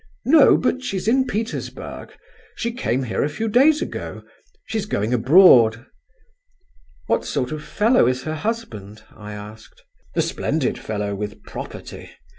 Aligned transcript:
"No: 0.25 0.57
but 0.57 0.81
she's 0.81 1.07
in 1.07 1.27
Petersburg. 1.27 2.11
She 2.55 2.71
came 2.71 3.03
here 3.03 3.21
a 3.23 3.29
few 3.29 3.47
days 3.47 3.83
ago. 3.83 4.23
She's 4.65 4.87
going 4.87 5.13
abroad." 5.13 5.85
"What 7.05 7.23
sort 7.23 7.51
of 7.51 7.63
fellow 7.63 8.07
is 8.07 8.23
her 8.23 8.33
husband?" 8.33 9.03
I 9.15 9.33
asked. 9.33 9.83
"A 10.15 10.23
splendid 10.23 10.79
fellow, 10.79 11.13
with 11.13 11.43
property. 11.43 12.09